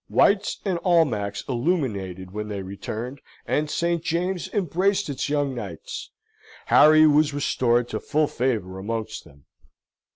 [0.07, 4.03] White's and Almack's illuminated when they returned, and St.
[4.03, 6.09] James's embraced its young knights.
[6.65, 9.45] Harry was restored to full favour amongst them.